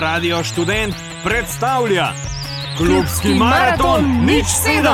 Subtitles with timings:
[0.00, 2.12] Radio Študent predstavlja
[2.76, 4.84] Klubski Marathon Nič 7.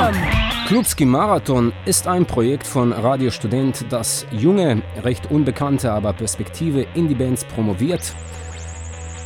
[0.67, 7.45] Klubski Marathon ist ein Projekt von Radio Student, das junge, recht unbekannte, aber Perspektive Indie-Bands
[7.45, 8.15] promoviert.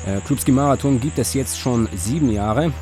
[0.05, 2.73] Äh, Klubski Marathon gibt es jetzt schon sieben Jahre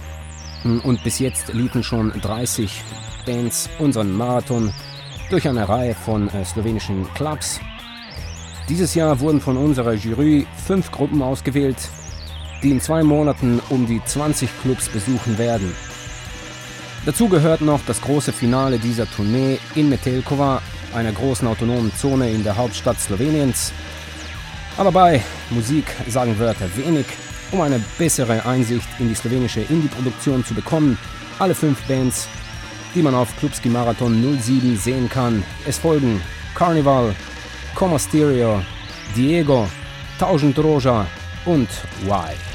[0.63, 2.81] und bis jetzt liefen schon 30
[3.27, 4.73] Bands unseren Marathon
[5.29, 7.59] durch eine Reihe von äh, slowenischen Clubs.
[8.69, 11.77] Dieses Jahr wurden von unserer Jury fünf Gruppen ausgewählt,
[12.63, 15.73] die in zwei Monaten um die 20 Clubs besuchen werden.
[17.05, 20.61] Dazu gehört noch das große Finale dieser Tournee in Metelkova,
[20.93, 23.71] einer großen autonomen Zone in der Hauptstadt Sloweniens.
[24.77, 27.05] Aber bei Musik sagen Wörter wenig.
[27.51, 30.97] Um eine bessere Einsicht in die slowenische Indie-Produktion zu bekommen,
[31.39, 32.27] alle fünf Bands,
[32.93, 35.43] die man auf Klubski Marathon 07 sehen kann.
[35.65, 36.21] Es folgen
[36.55, 37.15] Carnival,
[37.73, 38.61] Como Stereo,
[39.15, 39.67] Diego,
[40.19, 41.05] Tausend Roja
[41.45, 41.69] und
[42.05, 42.46] Why.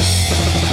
[0.00, 0.67] Thank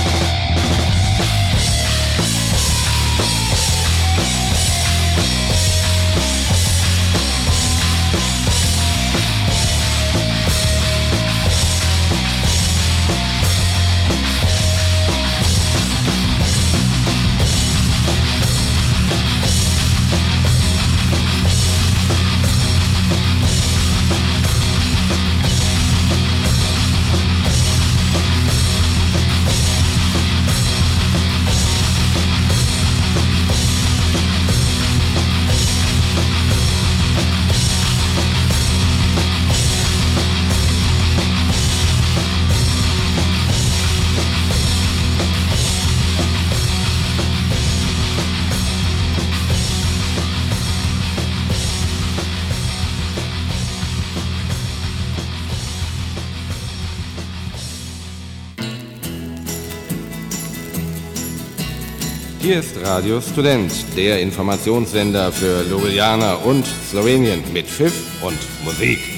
[62.46, 69.15] Hier ist Radio Student, der Informationssender für Ljubljana und Slowenien mit Pfiff und Musik.